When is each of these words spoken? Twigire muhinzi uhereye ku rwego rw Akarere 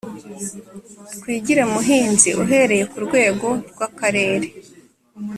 Twigire 1.19 1.63
muhinzi 1.73 2.29
uhereye 2.43 2.83
ku 2.91 2.97
rwego 3.05 3.47
rw 3.71 3.79
Akarere 3.87 4.47